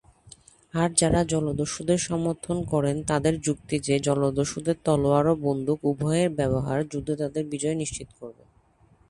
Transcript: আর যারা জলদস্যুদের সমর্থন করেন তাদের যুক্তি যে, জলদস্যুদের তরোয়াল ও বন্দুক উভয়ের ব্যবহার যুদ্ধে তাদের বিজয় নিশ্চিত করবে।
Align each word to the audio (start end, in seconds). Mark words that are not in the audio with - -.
আর 0.73 0.89
যারা 0.95 1.21
জলদস্যুদের 1.25 1.99
সমর্থন 1.99 2.57
করেন 2.63 2.97
তাদের 3.03 3.33
যুক্তি 3.41 3.75
যে, 3.79 3.95
জলদস্যুদের 3.99 4.77
তরোয়াল 4.85 5.25
ও 5.27 5.35
বন্দুক 5.45 5.79
উভয়ের 5.83 6.29
ব্যবহার 6.35 6.79
যুদ্ধে 6.91 7.13
তাদের 7.15 7.43
বিজয় 7.51 7.77
নিশ্চিত 7.81 8.09
করবে। 8.19 8.43